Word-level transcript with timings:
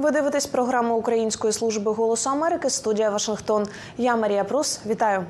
Ви 0.00 0.10
дивитесь 0.10 0.46
програму 0.46 0.96
Української 0.96 1.52
служби 1.52 1.92
голосу 1.92 2.30
Америки 2.30 2.70
студія 2.70 3.10
Вашингтон. 3.10 3.66
Я 3.98 4.16
Марія 4.16 4.44
Прус. 4.44 4.80
Вітаю. 4.86 5.24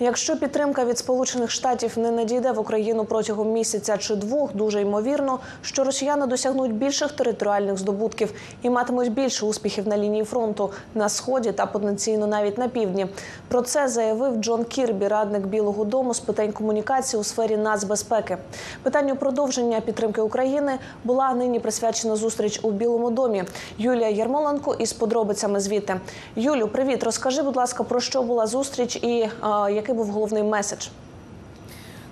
Якщо 0.00 0.36
підтримка 0.36 0.84
від 0.84 0.98
Сполучених 0.98 1.50
Штатів 1.50 1.98
не 1.98 2.10
надійде 2.10 2.52
в 2.52 2.58
Україну 2.58 3.04
протягом 3.04 3.52
місяця 3.52 3.96
чи 3.96 4.16
двох, 4.16 4.54
дуже 4.54 4.80
ймовірно, 4.80 5.38
що 5.62 5.84
росіяни 5.84 6.26
досягнуть 6.26 6.74
більших 6.74 7.12
територіальних 7.12 7.78
здобутків 7.78 8.32
і 8.62 8.70
матимуть 8.70 9.12
більше 9.12 9.46
успіхів 9.46 9.88
на 9.88 9.98
лінії 9.98 10.24
фронту 10.24 10.70
на 10.94 11.08
сході 11.08 11.52
та 11.52 11.66
потенційно 11.66 12.26
навіть 12.26 12.58
на 12.58 12.68
півдні. 12.68 13.06
Про 13.48 13.62
це 13.62 13.88
заявив 13.88 14.36
Джон 14.36 14.64
Кірбі, 14.64 15.08
радник 15.08 15.46
Білого 15.46 15.84
Дому 15.84 16.14
з 16.14 16.20
питань 16.20 16.52
комунікації 16.52 17.20
у 17.20 17.24
сфері 17.24 17.56
нацбезпеки. 17.56 18.36
Питанню 18.82 19.16
продовження 19.16 19.80
підтримки 19.80 20.20
України 20.20 20.78
була 21.04 21.34
нині 21.34 21.60
присвячена 21.60 22.16
зустріч 22.16 22.60
у 22.62 22.70
Білому 22.70 23.10
домі. 23.10 23.44
Юлія 23.78 24.11
Ярмоленко 24.12 24.74
із 24.74 24.92
подробицями 24.92 25.60
звідти. 25.60 26.00
Юлю, 26.36 26.68
привіт. 26.68 27.04
Розкажи, 27.04 27.42
будь 27.42 27.56
ласка, 27.56 27.82
про 27.84 28.00
що 28.00 28.22
була 28.22 28.46
зустріч 28.46 28.96
і 28.96 29.08
е, 29.08 29.30
який 29.72 29.94
був 29.94 30.08
головний 30.08 30.42
меседж? 30.42 30.86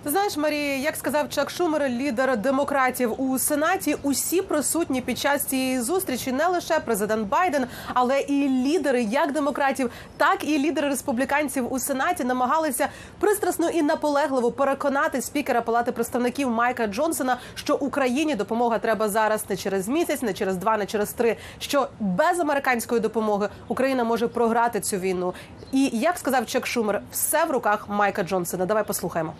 Ти 0.03 0.11
знаєш, 0.11 0.37
Марія, 0.37 0.77
як 0.77 0.97
сказав 0.97 1.29
Чак 1.29 1.51
Шумер, 1.51 1.89
лідер 1.89 2.37
демократів 2.37 3.21
у 3.21 3.39
сенаті, 3.39 3.97
усі 4.03 4.43
присутні 4.43 5.01
під 5.01 5.19
час 5.19 5.45
цієї 5.45 5.81
зустрічі 5.81 6.33
не 6.33 6.47
лише 6.47 6.81
президент 6.81 7.29
Байден, 7.29 7.67
але 7.95 8.21
і 8.21 8.49
лідери 8.49 9.03
як 9.03 9.33
демократів, 9.33 9.91
так 10.17 10.45
і 10.45 10.59
лідери 10.59 10.89
республіканців 10.89 11.73
у 11.73 11.79
сенаті 11.79 12.25
намагалися 12.25 12.89
пристрасно 13.19 13.69
і 13.69 13.83
наполегливо 13.83 14.53
переконати 14.53 15.23
спікера 15.23 15.61
Палати 15.61 15.93
представників 15.93 16.51
Майка 16.51 16.87
Джонсона, 16.87 17.39
що 17.55 17.77
Україні 17.77 18.35
допомога 18.35 18.79
треба 18.79 19.09
зараз 19.09 19.45
не 19.49 19.57
через 19.57 19.89
місяць, 19.89 20.23
не 20.23 20.35
через 20.35 20.57
два, 20.57 20.77
не 20.77 20.87
через 20.87 21.13
три. 21.13 21.37
Що 21.59 21.89
без 22.01 22.41
американської 22.41 23.01
допомоги 23.01 23.49
Україна 23.69 24.05
може 24.05 24.29
програти 24.29 24.81
цю 24.81 24.97
війну. 24.97 25.35
І 25.73 25.91
як 25.93 26.19
сказав 26.19 26.47
Чак 26.47 26.67
Шумер, 26.67 27.03
все 27.13 27.45
в 27.45 27.51
руках 27.51 27.87
Майка 27.89 28.23
Джонсона. 28.23 28.67
Давай 28.67 28.85
послухаємо. 28.85 29.35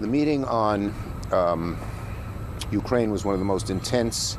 The 0.00 0.06
meeting 0.06 0.46
on 0.46 0.94
um, 1.30 1.76
Ukraine 2.70 3.10
was 3.10 3.22
one 3.22 3.34
of 3.34 3.38
the 3.38 3.44
most 3.44 3.68
intense 3.68 4.38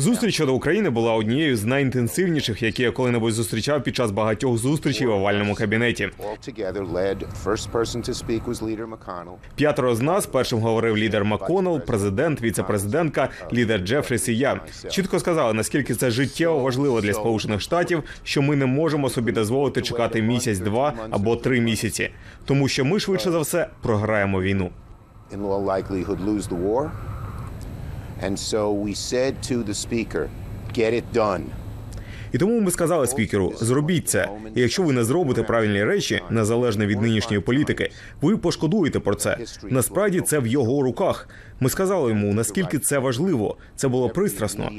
Зустріч 0.00 0.34
щодо 0.34 0.54
України 0.54 0.90
була 0.90 1.14
однією 1.14 1.56
з 1.56 1.64
найінтенсивніших, 1.64 2.62
які 2.62 2.82
я 2.82 2.90
коли-небудь 2.90 3.32
зустрічав 3.32 3.82
під 3.82 3.96
час 3.96 4.10
багатьох 4.10 4.58
зустрічей 4.58 5.06
в 5.06 5.10
овальному 5.10 5.54
кабінеті. 5.54 6.10
П'ятеро 9.54 9.94
з 9.94 10.00
нас 10.00 10.26
першим 10.26 10.58
говорив 10.58 10.96
лідер 10.96 11.24
Макконнелл, 11.24 11.80
президент, 11.80 12.42
віце-президентка, 12.42 13.28
лідер 13.52 13.80
Джефріс 13.80 14.28
і 14.28 14.36
я. 14.36 14.60
Чітко 14.90 15.18
сказали, 15.18 15.52
наскільки 15.52 15.94
це 15.94 16.10
життєво 16.10 16.58
важливо 16.58 17.00
для 17.00 17.12
сполучених 17.12 17.60
штатів, 17.60 18.02
що 18.24 18.42
ми 18.42 18.56
не 18.56 18.66
можемо 18.66 19.08
собі 19.10 19.32
дозволити 19.32 19.82
чекати 19.82 20.22
місяць, 20.22 20.58
два 20.58 20.92
або 21.10 21.36
три 21.36 21.60
місяці, 21.60 22.10
тому 22.44 22.68
що 22.68 22.84
ми 22.84 23.00
швидше 23.00 23.30
за 23.30 23.38
все 23.40 23.68
програємо 23.82 24.40
війну. 24.42 24.70
And 28.22 28.38
so 28.38 28.72
we 28.72 28.94
said 28.94 29.32
to 29.50 29.64
the 29.64 29.74
speaker, 29.74 30.28
get 30.74 30.92
it 30.92 31.04
done. 31.14 31.42
І 32.32 32.38
тому 32.38 32.60
ми 32.60 32.70
сказали 32.70 33.06
спікеру: 33.06 33.52
зробіть 33.60 34.08
це. 34.08 34.28
І 34.54 34.60
якщо 34.60 34.82
ви 34.82 34.92
не 34.92 35.04
зробите 35.04 35.42
правильні 35.42 35.84
речі, 35.84 36.22
незалежно 36.30 36.86
від 36.86 37.02
нинішньої 37.02 37.42
політики, 37.42 37.90
ви 38.20 38.36
пошкодуєте 38.36 39.00
про 39.00 39.14
це. 39.14 39.36
Насправді 39.70 40.20
це 40.20 40.38
в 40.38 40.46
його 40.46 40.82
руках. 40.82 41.28
Ми 41.60 41.70
сказали 41.70 42.10
йому, 42.10 42.34
наскільки 42.34 42.78
це 42.78 42.98
важливо. 42.98 43.56
Це 43.76 43.88
було 43.88 44.08
пристрасно. 44.08 44.70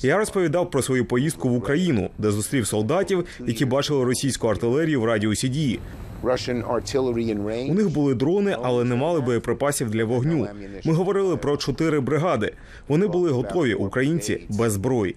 Я 0.00 0.18
розповідав 0.18 0.70
про 0.70 0.82
свою 0.82 1.04
поїздку 1.04 1.48
в 1.48 1.56
Україну, 1.56 2.10
де 2.18 2.30
зустрів 2.30 2.66
солдатів, 2.66 3.24
які 3.46 3.64
бачили 3.64 4.04
російську 4.04 4.48
артилерію 4.48 5.00
в 5.00 5.04
радіусі 5.04 5.48
дії. 5.48 5.80
Russian 6.22 6.62
artillery 6.66 7.70
У 7.70 7.74
них 7.74 7.90
були 7.90 8.14
дрони, 8.14 8.56
але 8.62 8.84
не 8.84 8.94
мали 8.94 9.20
боєприпасів 9.20 9.90
для 9.90 10.04
вогню. 10.04 10.48
Ми 10.84 10.92
говорили 10.94 11.36
про 11.36 11.56
чотири 11.56 12.00
бригади. 12.00 12.52
Вони 12.88 13.06
були 13.06 13.30
готові, 13.30 13.74
українці 13.74 14.46
без 14.48 14.72
зброї. 14.72 15.16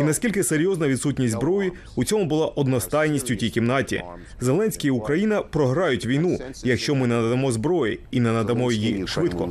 І 0.00 0.04
наскільки 0.04 0.44
серйозна 0.44 0.88
відсутність 0.88 1.34
зброї 1.34 1.72
у 1.96 2.04
цьому 2.04 2.24
була 2.24 2.46
одностайність 2.46 3.30
у 3.30 3.36
тій 3.36 3.50
кімнаті. 3.50 4.02
Зеленський 4.40 4.88
і 4.88 4.90
Україна 4.90 5.42
програють 5.42 6.06
війну, 6.06 6.38
якщо 6.64 6.94
ми 6.94 7.06
не 7.06 7.14
надамо 7.20 7.52
зброї 7.52 8.00
і 8.10 8.20
не 8.20 8.32
надамо 8.32 8.72
її 8.72 9.06
швидко. 9.06 9.48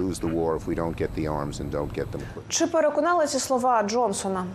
Чи 2.50 2.68
переконали 2.68 3.28
ці 3.28 3.40
слова 3.40 3.84
Джонсона? 3.84 4.46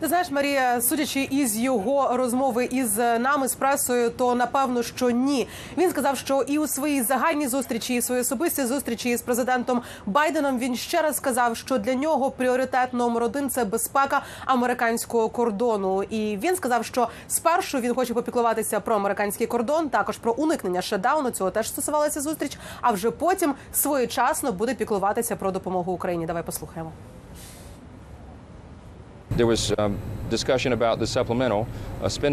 Ти 0.00 0.08
знаєш, 0.08 0.30
Марія, 0.30 0.80
судячи 0.80 1.28
із 1.30 1.56
його 1.56 2.16
розмови 2.16 2.64
із 2.64 2.98
нами 2.98 3.48
з 3.48 3.54
пресою, 3.54 4.10
то 4.10 4.34
напевно, 4.34 4.82
що 4.82 5.10
ні. 5.10 5.48
Він 5.78 5.90
сказав, 5.90 6.18
що 6.18 6.42
і 6.42 6.58
у 6.58 6.66
своїй 6.66 7.02
загальній 7.02 7.48
зустрічі, 7.48 7.94
і 7.94 7.98
у 7.98 8.02
своїй 8.02 8.20
особистій 8.20 8.64
зустрічі 8.64 9.16
з 9.16 9.22
президентом 9.22 9.82
Байденом 10.06 10.58
він 10.58 10.76
ще 10.76 11.02
раз 11.02 11.16
сказав, 11.16 11.56
що 11.56 11.78
для 11.78 11.94
нього 11.94 12.30
пріоритет 12.30 12.92
номер 12.92 13.22
один 13.22 13.50
це 13.50 13.64
безпека 13.64 14.22
американського 14.44 15.28
кордону. 15.28 16.02
І 16.02 16.36
він 16.36 16.56
сказав, 16.56 16.84
що 16.84 17.08
спершу 17.28 17.80
він 17.80 17.94
хоче 17.94 18.14
попіклуватися 18.14 18.80
про 18.80 18.94
американський 18.94 19.46
кордон, 19.46 19.88
також 19.88 20.18
про 20.18 20.32
уникнення 20.32 20.82
шедауну. 20.82 21.30
Цього 21.30 21.50
теж 21.50 21.68
стосувалася 21.68 22.20
зустріч. 22.20 22.58
А 22.80 22.90
вже 22.90 23.10
потім 23.10 23.54
своєчасно 23.72 24.52
буде 24.52 24.74
піклуватися 24.74 25.36
про 25.36 25.50
допомогу 25.50 25.92
Україні. 25.92 26.26
Давай 26.26 26.42
послухаємо. 26.42 26.92
There 29.30 29.46
was 29.46 29.72
um, 29.78 29.98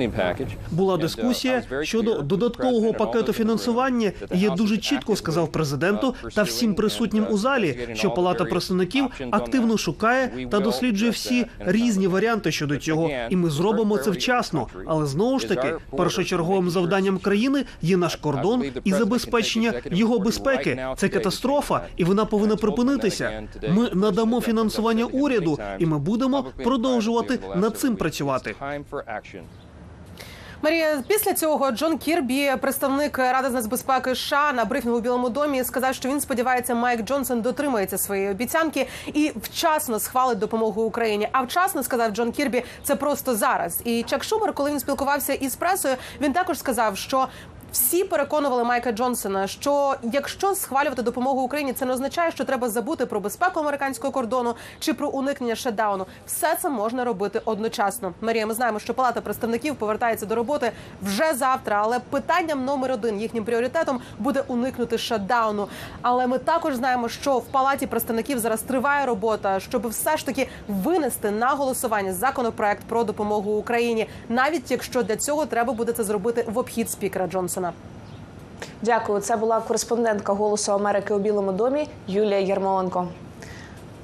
uh. 0.09 0.47
Була 0.71 0.95
uh, 0.95 0.99
дискусія 1.01 1.63
щодо 1.81 2.21
додаткового 2.21 2.93
пакету 2.93 3.33
фінансування. 3.33 4.11
І 4.33 4.39
я 4.39 4.49
дуже 4.49 4.77
чітко 4.77 5.15
сказав 5.15 5.51
президенту 5.51 6.15
uh, 6.23 6.35
та 6.35 6.43
всім 6.43 6.75
присутнім 6.75 7.27
у 7.29 7.33
uh, 7.33 7.37
залі, 7.37 7.89
що 7.93 8.11
Палата 8.11 8.45
представників 8.45 9.05
активно 9.31 9.77
шукає 9.77 10.47
та 10.51 10.59
досліджує 10.59 11.11
всі 11.11 11.45
різні 11.59 12.07
варіанти 12.07 12.51
щодо 12.51 12.77
цього, 12.77 13.09
і 13.29 13.35
ми 13.35 13.49
зробимо 13.49 13.97
це 13.97 14.11
вчасно. 14.11 14.67
Але 14.85 15.05
знову 15.05 15.39
ж 15.39 15.47
таки, 15.47 15.73
першочерговим 15.97 16.69
завданням 16.69 17.17
країни 17.17 17.65
є 17.81 17.97
наш 17.97 18.15
кордон 18.15 18.63
і 18.83 18.93
забезпечення 18.93 19.73
його 19.91 20.19
безпеки. 20.19 20.85
Це 20.97 21.09
катастрофа, 21.09 21.81
і 21.97 22.03
вона 22.03 22.25
повинна 22.25 22.55
припинитися. 22.55 23.43
Ми 23.69 23.89
надамо 23.93 24.41
фінансування 24.41 25.05
уряду, 25.05 25.59
і 25.79 25.85
ми 25.85 25.99
будемо 25.99 26.45
продовжувати 26.63 27.33
last 27.33 27.57
над 27.59 27.79
цим 27.87 27.97
працювати. 27.97 28.55
Марія, 30.61 31.03
після 31.07 31.33
цього 31.33 31.71
Джон 31.71 31.97
Кірбі, 31.97 32.51
представник 32.61 33.17
Ради 33.17 33.49
з 33.49 33.53
нацбезпеки 33.53 34.15
США 34.15 34.53
на 34.53 34.65
брифінгу 34.65 34.97
у 34.97 35.01
Білому 35.01 35.29
домі, 35.29 35.63
сказав, 35.63 35.95
що 35.95 36.09
він 36.09 36.21
сподівається, 36.21 36.75
Майк 36.75 37.01
Джонсон 37.01 37.41
дотримається 37.41 37.97
своєї 37.97 38.29
обіцянки 38.29 38.87
і 39.05 39.31
вчасно 39.41 39.99
схвалить 39.99 40.39
допомогу 40.39 40.83
Україні. 40.83 41.29
А 41.31 41.41
вчасно 41.41 41.83
сказав 41.83 42.11
Джон 42.11 42.31
Кірбі, 42.31 42.63
це 42.83 42.95
просто 42.95 43.35
зараз. 43.35 43.81
І 43.83 44.03
Чак 44.03 44.23
Шумер, 44.23 44.53
коли 44.53 44.71
він 44.71 44.79
спілкувався 44.79 45.33
із 45.33 45.55
пресою, 45.55 45.95
він 46.21 46.33
також 46.33 46.59
сказав, 46.59 46.97
що. 46.97 47.27
Всі 47.71 48.03
переконували 48.03 48.63
Майка 48.63 48.91
Джонсона, 48.91 49.47
що 49.47 49.95
якщо 50.03 50.55
схвалювати 50.55 51.01
допомогу 51.01 51.41
Україні, 51.41 51.73
це 51.73 51.85
не 51.85 51.93
означає, 51.93 52.31
що 52.31 52.45
треба 52.45 52.69
забути 52.69 53.05
про 53.05 53.19
безпеку 53.19 53.59
американського 53.59 54.13
кордону 54.13 54.55
чи 54.79 54.93
про 54.93 55.09
уникнення 55.09 55.55
шедауну. 55.55 56.05
Все 56.25 56.55
це 56.61 56.69
можна 56.69 57.03
робити 57.03 57.41
одночасно. 57.45 58.13
Марія, 58.21 58.45
ми 58.45 58.53
знаємо, 58.53 58.79
що 58.79 58.93
Палата 58.93 59.21
представників 59.21 59.75
повертається 59.75 60.25
до 60.25 60.35
роботи 60.35 60.71
вже 61.01 61.33
завтра. 61.33 61.79
Але 61.83 61.99
питанням 61.99 62.65
номер 62.65 62.91
один 62.91 63.21
їхнім 63.21 63.45
пріоритетом 63.45 63.99
буде 64.19 64.43
уникнути 64.47 64.97
шатдауну. 64.97 65.67
Але 66.01 66.27
ми 66.27 66.37
також 66.37 66.75
знаємо, 66.75 67.09
що 67.09 67.37
в 67.37 67.45
палаті 67.45 67.87
представників 67.87 68.39
зараз 68.39 68.61
триває 68.61 69.05
робота, 69.05 69.59
щоб 69.59 69.87
все 69.87 70.17
ж 70.17 70.25
таки 70.25 70.49
винести 70.67 71.31
на 71.31 71.49
голосування 71.49 72.13
законопроект 72.13 72.83
про 72.83 73.03
допомогу 73.03 73.51
Україні, 73.51 74.07
навіть 74.29 74.71
якщо 74.71 75.03
для 75.03 75.15
цього 75.15 75.45
треба 75.45 75.73
буде 75.73 75.91
це 75.91 76.03
зробити 76.03 76.45
в 76.47 76.57
обхід 76.57 76.89
спікера 76.89 77.27
Джонсона. 77.27 77.56
Дякую. 78.81 79.21
Це 79.21 79.35
була 79.35 79.59
кореспондентка 79.59 80.33
Голосу 80.33 80.71
Америки 80.71 81.13
у 81.13 81.19
Білому 81.19 81.51
домі 81.51 81.87
Юлія 82.07 82.39
Ярмоленко. 82.39 83.07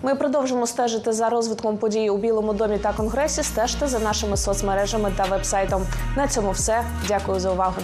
Ми 0.01 0.15
продовжимо 0.15 0.67
стежити 0.67 1.13
за 1.13 1.29
розвитком 1.29 1.77
подій 1.77 2.09
у 2.09 2.17
Білому 2.17 2.53
домі 2.53 2.77
та 2.77 2.93
Конгресі. 2.93 3.43
Стежте 3.43 3.87
за 3.87 3.99
нашими 3.99 4.37
соцмережами 4.37 5.11
та 5.17 5.23
вебсайтом. 5.23 5.85
На 6.17 6.27
цьому 6.27 6.51
все. 6.51 6.83
Дякую 7.07 7.39
за 7.39 7.51
увагу. 7.51 7.81